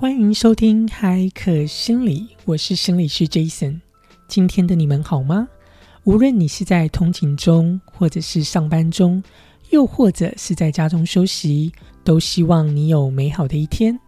[0.00, 3.80] 欢迎收听海可心理，我是心理师 Jason。
[4.28, 5.48] 今天的你们好吗？
[6.04, 9.20] 无论你是在通勤中，或者是上班中，
[9.70, 11.72] 又或者是在家中休息，
[12.04, 13.98] 都希望你有美好的一天。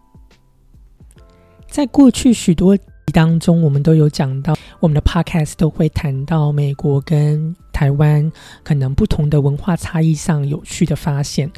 [1.66, 8.32] 在过去许多集当中，我们都有讲到，我们的 Podcast 都会谈到美国跟台湾
[8.64, 11.50] 可能不同的文化差异上有趣的发现，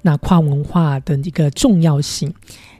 [0.00, 2.32] 那跨文化的一个重要性。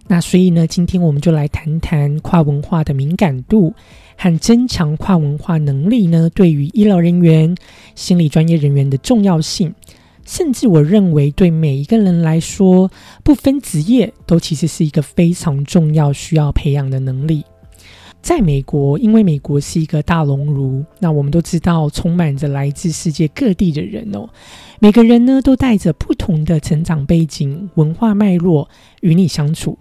[0.06, 3.74] 那所以呢，今天我们就来谈谈跨文化的敏感度
[4.16, 7.54] 和增强跨文化能力呢，对于医疗人员、
[7.94, 9.74] 心理专业人员的重要性。
[10.24, 12.90] 甚至我认为，对每一个人来说，
[13.24, 17.44] 不分职业，都其实是一个非常重要、需要培养的能力。
[18.28, 24.28] 在美国，因为美国是一个大熔炉，那我们都知道，充满着来自世界各地的人哦。
[24.80, 28.68] 每个人呢，都带着不同的成长背景、文化脉络
[29.00, 29.78] 与你相处。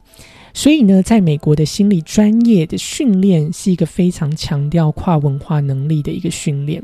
[0.54, 6.82] 所以呢，在美国的心理专业的训练是一个非常强调跨文化能力的一个训练。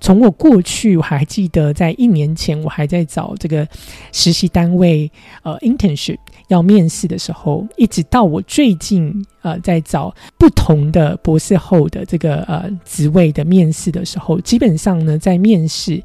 [0.00, 3.66] 从我过去，我还记得在一年前，我还在找这个
[4.12, 5.10] 实习单位，
[5.42, 6.18] 呃，internship
[6.52, 16.02] 要面试的时候，一直到我最近，呃，在找不同的博士后的这个呃职位的面试的时候，基本上呢，在面试。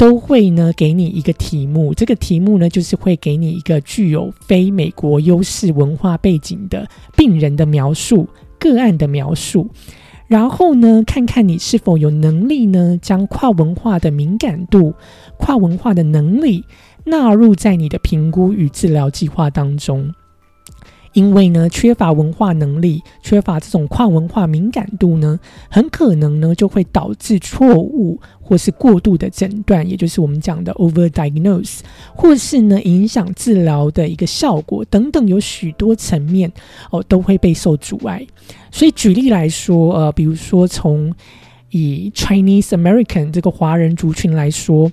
[0.00, 8.26] 都会呢给你一个题目，这个题目呢就是会给你一个具有非美国优势文化背景的病人的描述、
[8.58, 9.68] 个案的描述，
[10.26, 14.94] 然后呢看看你是否有能力呢将跨文化的敏感度、
[15.36, 16.64] 跨文化的能力
[17.04, 20.14] 纳入在你的评估与治疗计划当中。
[21.12, 31.80] 因为呢，缺乏文化能力，缺乏这种跨文化敏感度呢，很可能呢就会导致错误或是过度的诊断，也就是我们讲的 over diagnose，
[32.14, 36.52] 或是呢影响治疗的一个效果等等，有许多层面
[36.92, 38.24] 哦都会被受阻碍。
[38.70, 41.12] 所以举例来说，呃，比如说从
[41.70, 44.88] 以 Chinese American 这个华人族群来说。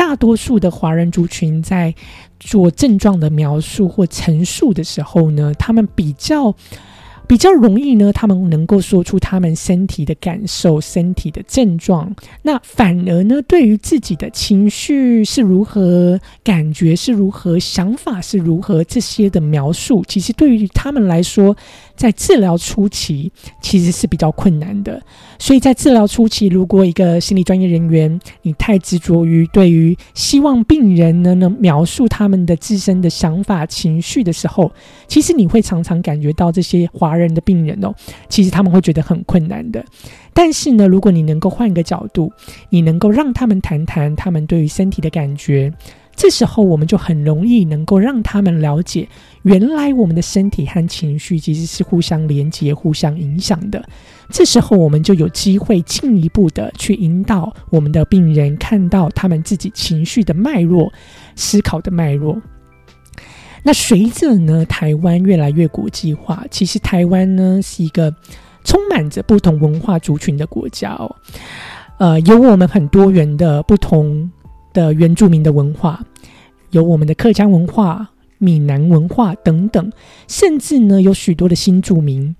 [0.00, 1.94] 大多数的华人族群在
[2.40, 6.54] 做症状的描述或陈述的时候呢，他们比较。
[7.30, 12.12] 比较容易呢，他们能够说出他们身体的感受、身体的症状。
[12.42, 21.56] 那反而呢，对于自己的情绪是如何、感觉是如何、想法是如何这些的描述，其实对于他们来说，
[21.94, 23.30] 在治疗初期
[23.62, 25.00] 其实是比较困难的。
[25.38, 34.72] 所以在治疗初期，如果一个心理专业人员你太执着于对于希望病人呢能描述他们的自身的想法、情绪的时候，
[35.06, 37.19] 其实你会常常感觉到这些华。
[37.19, 37.94] 人人的病人哦，
[38.28, 39.84] 其实他们会觉得很困难的。
[40.32, 42.32] 但是呢，如果你能够换个角度，
[42.70, 45.72] 你能够让他们谈谈他们对于身体的感觉，
[46.14, 49.08] 这时候我们就很容易能够让他们了解，
[49.42, 53.84] 原来我们的身体和情绪其实是互相连接、互相影响的。
[54.30, 60.92] 这时候我们就有机会进一步的去引导我们的病人看到他们自己情绪的脉络、
[61.34, 62.40] 思考的脉络。
[63.62, 68.14] 那随着呢，台湾越来越国际化，其实台湾呢是一个
[68.64, 71.16] 充满着不同文化族群的国家哦，
[71.98, 74.30] 呃，有我们很多元的不同
[74.72, 76.00] 的原住民的文化，
[76.70, 78.08] 有我们的客家文化。
[78.40, 79.92] 闽南文化等等，
[80.26, 82.34] 甚至呢有许多的新住民，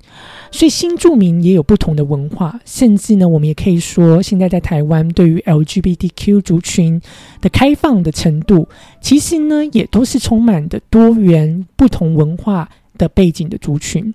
[0.51, 2.59] 所以新住民也有不同的文化。
[2.65, 7.01] 甚至呢，我们也可以说，现在在台湾对于 LGBTQ 族群
[7.43, 8.67] 的开放的程度，
[9.03, 14.15] 其实呢也都是充满的多元、不同文化的背景的族群。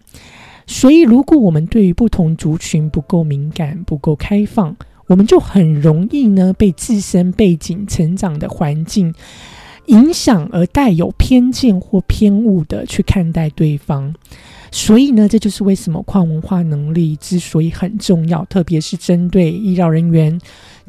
[0.65, 4.75] 所以，如果我们对于不同族群不够敏感、不够开放，
[5.05, 9.13] 我们就很容易呢被自身背景、成长的环境。
[9.87, 14.13] 影响而带有偏见或偏误的去看待对方，
[14.71, 20.39] 所以呢，这就是为什么跨文化能力之所以很重要，特别是针对医疗人员、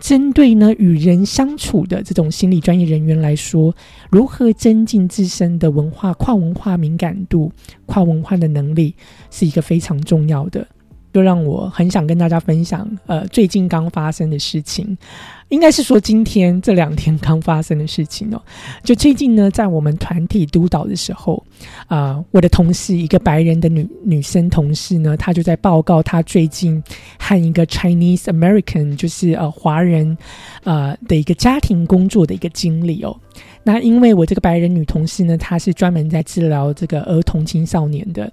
[0.00, 3.74] 针对呢与人相处的这种心理专业人员来说，
[4.10, 7.52] 如何增进自身的文化跨文化敏感度、
[7.84, 8.94] 跨文化的能力，
[9.30, 10.66] 是一个非常重要的。
[11.12, 14.98] 就让我很想跟大家分享，呃，最近刚发生的事情。
[15.48, 18.42] 应该是说今天这两天刚发生的事情哦。
[18.82, 21.42] 就最近呢，在我们团体督导的时候，
[21.86, 26.82] 啊，我的同事一个白人的女女生同事呢，她就在报告她最近
[27.18, 30.16] 和一个 Chinese American，就是呃华人，
[30.64, 33.16] 呃的一个家庭工作的一个经历哦。
[33.62, 38.32] 那因为我这个白人女同事呢，她是专门在治疗这个儿童青少年的，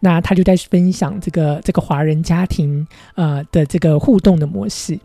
[0.00, 4.98] 那她就在分享这个这个华人家庭呃的这个互动的模式。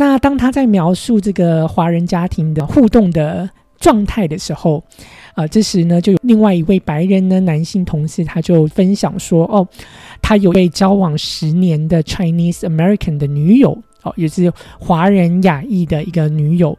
[0.00, 3.50] 那当他在描述这个华人家庭的互动的
[3.80, 4.80] 状态的时候，
[5.34, 9.66] 啊，这时呢，就有另外一位白人呢男性同事，他就分享说，哦，
[10.22, 16.78] 他有位交往十年的 Chinese American 的女友，哦，也是华人亚裔的一个女友。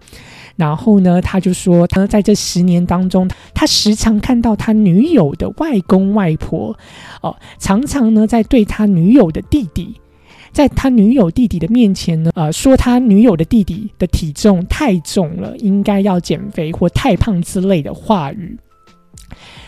[0.55, 6.73] 然后呢，他就说，他在这十年当中，他时常看到他女友的外公外婆，
[7.21, 9.99] 哦，常常呢在对他女友的弟弟。
[10.59, 18.57] 在他女友弟弟的面前呢，呃，说他女友的弟弟的体重太重了，应该要减肥或太胖之类的话语。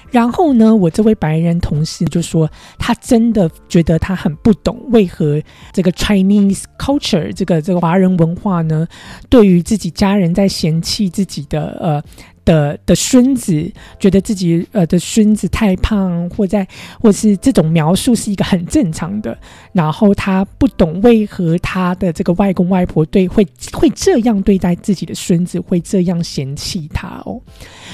[0.10, 5.42] 然后呢，我这位白人同事就说，他真的觉得他很不懂，为何
[5.72, 8.86] 这个 Chinese culture 这个这个华人文化呢，
[9.30, 12.04] 对于自己家人在嫌弃自己的呃。
[12.46, 16.68] 的的孙子觉得自己呃的孙子太胖，或在
[17.00, 19.38] 或是这种描述是一个很正常的。
[19.74, 27.40] 然后他不懂为何他的这个外公外婆对会会这样对待自己的孙子，会这样嫌弃他哦。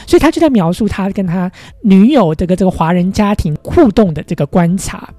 [0.06, 1.52] 所以他就在描述他跟他
[1.84, 5.10] 女友这个这个华人家庭互动的这个观察。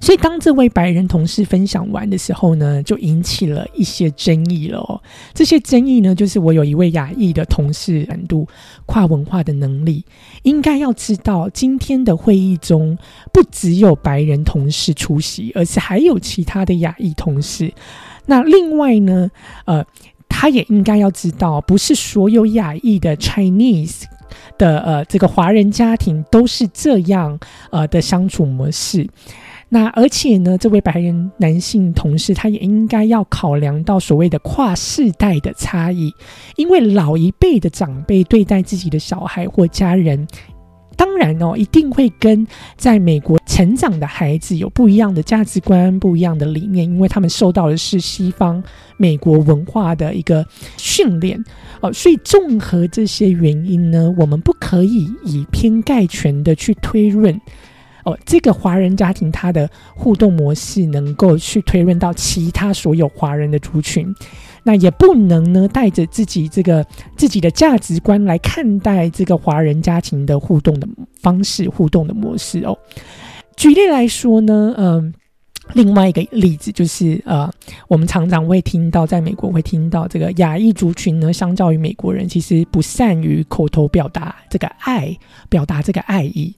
[0.00, 4.78] 所以，当这位白人同事分享完的时候呢，就引起了一些争议了。
[4.78, 5.00] 哦。
[5.34, 8.46] 这些争议呢，就是我有一位亚裔的同事，难度
[8.86, 10.04] 跨文化的能力，
[10.42, 12.96] 应该要知道，今天的会议中
[13.32, 17.72] 不只有白人同事出席，而且还有其他的亚裔同事。
[18.26, 19.30] 那另外呢，
[19.64, 19.84] 呃，
[20.28, 24.02] 他也应该要知道，不是所有亚裔的 Chinese
[24.58, 27.38] 的呃这个华人家庭都是这样
[27.70, 29.08] 呃的相处模式。
[29.70, 36.10] 那而且呢，这位白人男性同事，他也应该要考量到所谓的跨世代的差异，
[36.56, 40.26] 因为老一辈的长辈对待自己的小孩或家人，
[40.96, 48.62] 当然哦，一定会跟在美国成长的孩子有不一样的价值观、不一样的理念，因为他们受到的是西方
[48.96, 50.46] 美国文化的一个
[50.78, 51.38] 训练
[51.82, 57.38] 哦，所以综合这些原因呢，我们不可以以偏概全的去推论。
[58.24, 64.14] 这个华人家庭他的互动模式能够去推论到其他所有华人的族群，
[64.62, 70.86] 那也不能呢带着自己这个自己的价值观来看待这个华人家庭的互动的
[71.20, 72.76] 方式、互动的模式哦。
[73.56, 75.12] 举例来说呢，嗯，
[75.72, 77.50] 另外一个例子就是呃，
[77.88, 85.16] 我们常常会听到，在美国会听到这个亚裔族群呢，相较于美国人，其实不善于口头表达这个爱，
[85.48, 86.54] 表达这个爱意。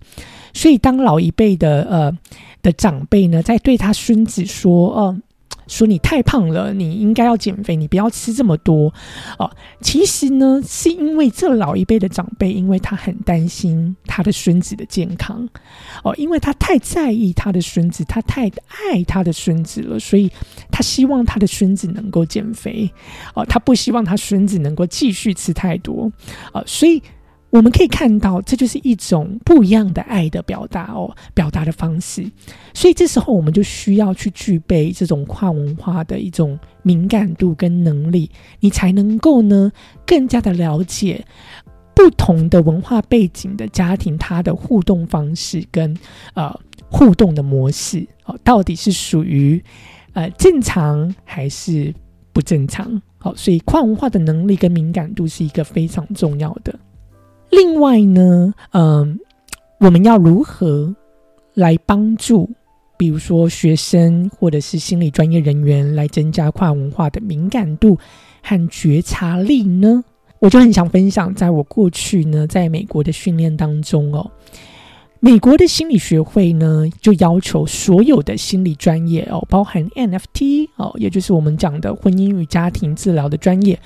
[0.52, 2.18] 所以，当老一辈的呃
[2.62, 5.16] 的长辈呢，在对他孙子说：“呃，
[5.66, 8.92] 说你太胖了，你应该要减肥，你不要吃这么多。”
[9.38, 9.50] 哦，
[9.80, 15.48] 其实呢，是因为这老一辈的长辈，因为他很担心他的孙子的健康，
[16.02, 20.30] 哦，因为他太在意他的孙子，他太爱他的孙子了，所以
[20.70, 22.90] 他希望他的孙子能够减肥，
[23.34, 26.10] 哦，他不希望他孙子能够继续吃太多，
[26.52, 27.02] 啊，所以。
[27.50, 32.24] 我们可以看到，这就是一种不一样的爱的表达哦，表达的方式。
[32.72, 38.30] 所以这时候，我们就需要去具备这种跨文化的一种敏感度跟能力，
[38.60, 39.72] 你才能够呢，
[40.06, 41.24] 更加的了解
[41.92, 45.96] 不同的文化背景的家庭，它的互动方式跟
[46.34, 46.56] 呃
[46.88, 49.60] 互动的模式哦，到底是属于
[50.12, 51.92] 呃正常还是
[52.32, 53.02] 不正常？
[53.18, 56.78] 好，所以跨文化的能力跟敏感度是一个非常重要的。
[57.50, 59.18] 另外呢，嗯，
[59.78, 60.94] 我们要如何
[61.54, 62.48] 来帮助，
[62.96, 67.98] 比如说学生或者是心理专业人员来增加跨文化的敏感度
[68.42, 70.04] 和觉察力呢？
[70.38, 74.30] 我就很想分享，在我过去呢，在美国的训练当中哦，
[75.18, 83.78] 美国的心理学会呢，就要求所有的心理专业哦，包含 NFT 哦，也就是我们讲的婚姻与家庭治疗的专业。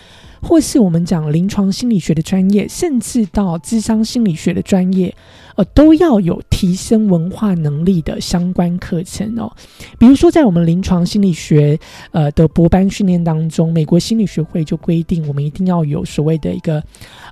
[0.44, 5.12] 或是我们讲临床心理学的专业，甚至到智商心理学的专业，
[5.56, 9.50] 呃，都要有提升文化能力的相关课程哦。
[9.98, 11.78] 比如说，在我们临床心理学
[12.10, 16.82] 呃的博班训练当中，美国心理学会就规定，我们一定要有所谓的一个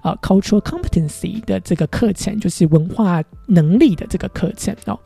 [0.03, 4.99] 呃 cultural competency 的这个课程，就是文化能力的这个课程哦。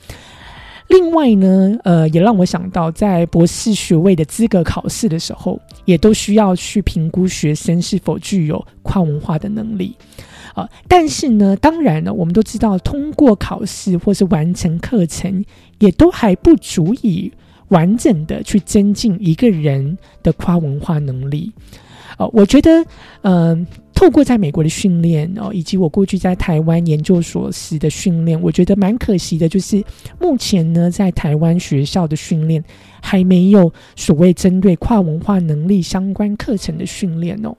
[0.89, 9.97] 另外呢，呃，也让我想到，在博士学位的资格考试的时候，也都需要去评估学生是否具有跨文化的能力，
[10.55, 15.45] 啊，但是呢，当然呢，我们都知道，通过考试或是完成课程，
[15.79, 17.33] 也都还不足以
[17.69, 21.53] 完整的去增进一个人的跨文化能力。
[22.17, 22.85] 呃，我觉得，
[23.23, 23.67] 嗯，
[23.97, 29.83] 透过在美国的训练哦，以及我过去在台湾研究所时的训练，我觉得蛮可惜的，就是
[30.21, 32.63] 目前呢，在台湾学校的训练
[33.01, 37.57] 还没有所谓针对跨文化能力相关课程的训练哦。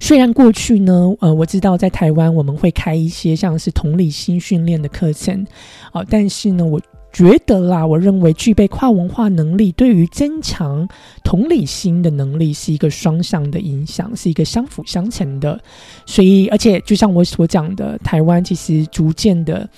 [0.00, 5.46] 虽然过去呢，呃，我知道在台湾我们会开一些像是同理心训练的课程，
[5.92, 6.78] 哦，但是呢，我
[7.12, 10.88] 觉得啦，我认为具备跨文化能力对于增强
[11.22, 15.60] 同理心的能力是一个双向的影响，是一个相辅相成的。
[16.06, 19.68] 所以，而且就像我所讲的，台湾其实逐渐的。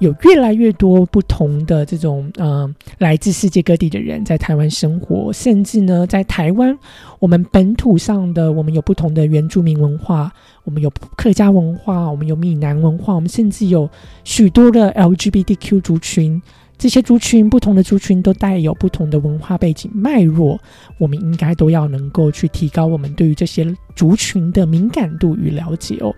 [0.00, 6.74] 有越来越多不同的这种呃，来自世界各地的人在台湾生活，甚至呢，在台湾
[7.18, 10.32] 我们本土上的我们有不同的原住民文化，
[10.64, 13.86] 我们有客家文化，我们有闽南文化，我们甚至有
[14.24, 16.40] 许多的 LGBTQ 族群，
[16.80, 20.58] 这些族群不同的族群都带有不同的文化背景脉络，
[20.96, 26.10] 我们应该都要能够去提高我们对于这些族群的敏感度与了解哦。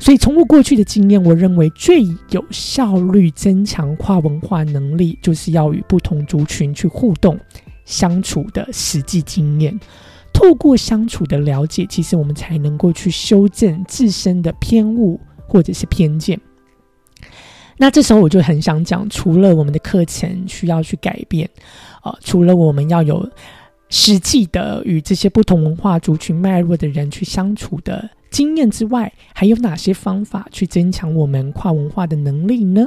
[0.00, 7.38] 所以，从我过去的经验，我认为最有效率增强跨文化能力，就是要与不同族群去互动
[7.84, 9.78] 相处的实际经验。
[10.32, 16.38] 透过相处的了解，其实我们才能够去修正自身的偏误或者是偏见。
[17.76, 21.48] 那这时候我就很想讲，除了我们的课程需要去改变，
[22.02, 23.28] 啊，除了我们要有
[23.88, 28.10] 实际的与这些不同文化族群脉络的人去相处的。
[28.36, 32.86] 经验之外，还有哪些方法去增强我们跨文化的能力呢？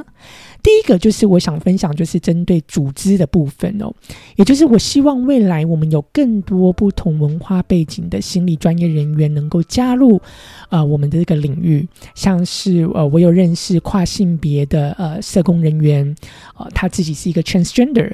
[0.62, 3.92] 第一个就是我想分享，就是针对组织的部分哦，
[4.36, 10.20] 也就是我希望未来我们有更多不同文化背景的心理专业人员能够加入
[10.68, 16.14] 呃我们的这个领域，像是呃我有认识跨性别的呃社工人员，
[16.56, 18.12] 呃他自己是一个 transgender。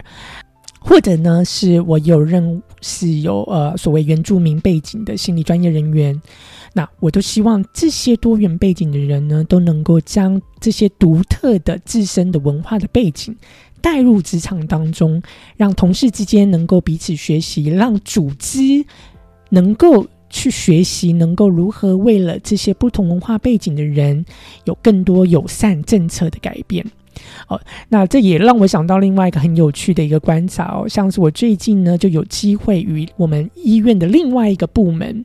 [0.79, 6.23] 或者呢，是我有认识有呃所谓原住民背景的心理专业人员，
[6.77, 13.35] 那我都希望这些多元背景的人呢，都能够将这些独特的自身的文化的背景
[13.81, 15.23] 带入职场当中，
[15.57, 18.85] 让同事之间能够彼此学习，让组织
[19.49, 24.23] 能够去学习，能够如何为了这些不同文化背景的人
[24.67, 26.85] 有更多友善政策的改变。
[27.49, 35.25] 哦，那这也让我想到另外一个很有趣的一个观察哦，像是我最近呢就有机会与我们医院的另外一个部门，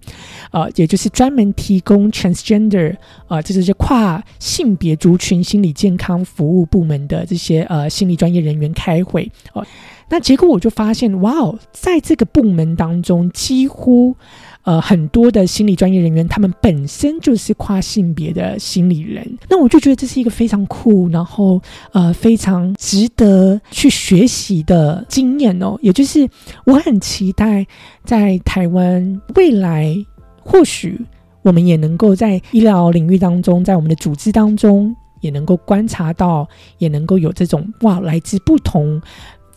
[0.52, 2.96] 呃，也就是专门提供 transgender
[3.28, 9.66] 啊，这就是跨性别族群心理健康服务部门的这些呃心理专业人员开会哦，
[10.10, 14.16] 那结果我就发现，哇哦，在这个部门当中几乎。
[14.64, 21.60] 呃，很多的心理专业人员，他们本身就是跨性别的心理人，那我就觉得这是一个非常酷，然后
[21.94, 25.78] 呃非常值得去学习的经验哦。
[25.82, 26.30] 也就是
[26.66, 27.66] 我很期待
[28.04, 29.96] 在台湾未来，
[30.44, 31.00] 或许
[31.42, 39.02] 我们也能够在医疗领域当中，在我们的组织当中，也能够观察到，也能够有这种哇，来自不同、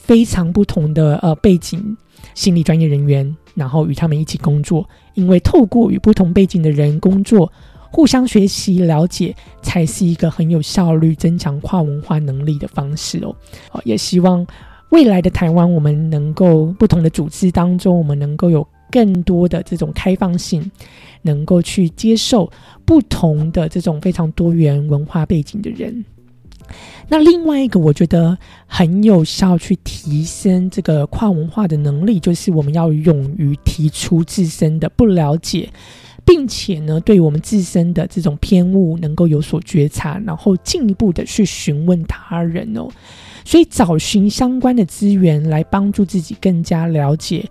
[0.07, 1.97] 非常不同的呃背景
[2.35, 3.37] 心理专业人员。
[3.55, 4.85] 然后与他们一起工作，
[5.15, 7.53] 因为透过与不同背景的人工作，
[7.93, 9.33] 互相学习了解，
[9.63, 13.33] 才是一个很有效率增强跨文化能力的方式哦。
[13.71, 14.45] 好，也希望
[14.89, 20.69] 未来的台湾，我们能够不同的组织当中，我们能够有更多的这种开放性，
[21.23, 22.51] 能够去接受
[22.85, 26.05] 不同的这种非常多元文化背景的人。
[27.09, 35.69] 那另外一个我觉得很有效去提升这个跨文化的能力，就是我们要勇于提出自身的不了解，
[36.25, 42.89] 并且呢，对我们自身的这种偏误能够有所觉察，然后进一步的去询问他人哦。
[43.45, 47.45] 所以找寻相关的资源来帮助自己更加了解。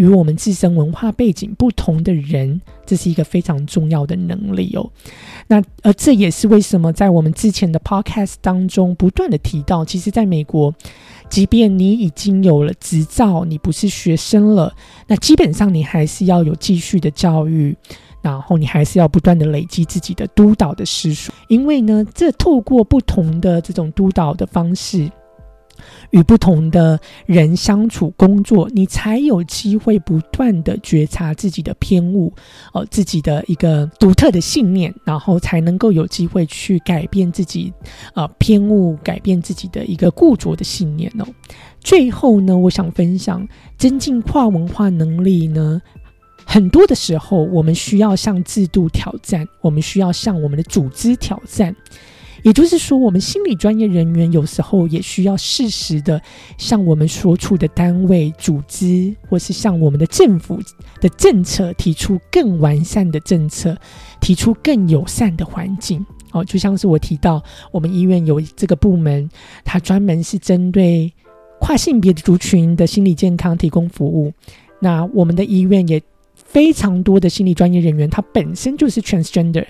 [0.00, 4.90] 与我们自身文化背景不同的人，这是一个非常重要的能力哦。
[5.46, 10.74] 那呃，这也是为什么在我们之前的 podcast 当中不断的提到，其实在美国，
[11.28, 14.74] 即便你已经有了执照，你不是学生了，
[15.06, 17.76] 那基本上你还是要有继续的教育，
[18.22, 25.10] 然后你还是要不断的累积自己的督导的时数，因为呢，这透过不同的这种督导的方式。
[26.10, 32.32] 与不同的人相处、工作，你才有机会不断的觉察自己的偏误，
[32.72, 37.72] 哦，自己的一个独特的信念，然后才能够有机会去改变自己，
[38.14, 41.26] 呃，偏误，改变自己的一个固着的信念哦。
[41.80, 43.46] 最后呢，我想分享，
[43.78, 45.80] 增进跨文化能力呢，
[46.44, 51.74] 很多的时候，我们需要向制度挑战，我们需要向我们的组织挑战。
[52.42, 56.20] 也就是说，我们心理专业人员有时候也需要适时的
[56.58, 60.60] 向我们所处的单位、组织，或是向我们的政府
[61.00, 63.76] 的政策提出更完善的政策，
[64.20, 66.04] 提出更友善的环境。
[66.32, 69.28] 哦，就像是我提到，我们医院有这个部门，
[69.64, 71.12] 它专门是针对
[71.58, 74.32] 跨性别族群的心理健康提供服务。
[74.80, 76.00] 那我们的医院也。
[76.34, 79.64] 非常多的心理专业人员，他本身就是 transgender，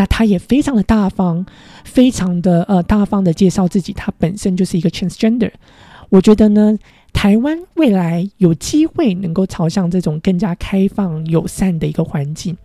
[0.00, 1.44] 那他也非常的大方，
[1.84, 5.50] 非常的呃大方的介绍自己，他本身就是一个 transgender。
[6.08, 6.74] 我觉得呢，
[7.12, 12.56] 台湾未来有机会能够朝向这种更加开放、友善的一个环境。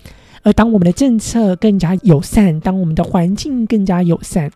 [0.44, 4.50] 而当我们的政策更加友善，当我们的环境更加友善，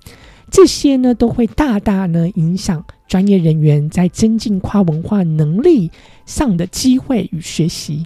[0.50, 5.92] 这些呢都会大大呢影响专业人员在增进跨文化能力
[6.26, 8.06] 上的机会与学习。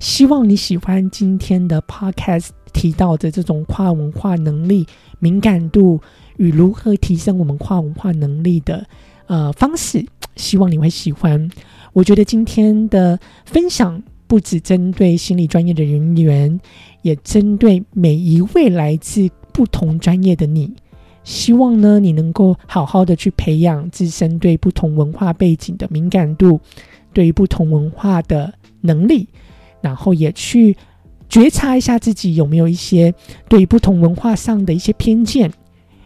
[0.00, 4.86] 希望你喜欢今天的 podcast 提到的这种跨文化能力
[5.18, 5.98] 敏感度
[6.36, 8.84] 与如何提升我们跨文化能力的
[9.26, 10.04] 呃方式。
[10.36, 11.48] 希望你会喜欢。
[11.94, 16.60] 我觉得今天的分享不只针对心理专业的人员。
[17.04, 20.72] 也针对每一位来自不同专业的你，
[21.22, 26.58] 希望呢你能够好好的去培养自身对不同文化背景的敏感度，
[27.12, 29.28] 对于不同文化的能力，
[29.82, 30.74] 然后也去
[31.34, 33.12] 觉察一下自己有没有一些
[33.48, 35.52] 对不同文化上的一些偏见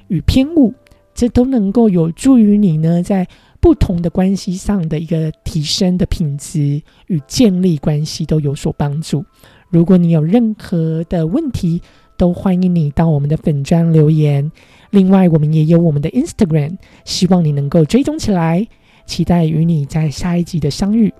[0.06, 0.72] 与偏误，
[1.14, 3.28] 这都能够有助于你呢在
[3.60, 9.22] 不同的关系上的一个提升的品质与建立关系都有所帮助。
[9.68, 11.82] 如果你有任何的问题，
[12.16, 14.50] 都欢迎你到我们的粉砖留言。
[14.88, 18.66] 另外，我们也有我们的 Instagram，希望你能够追踪起来。
[19.04, 21.12] 期待与你在下一集的相遇。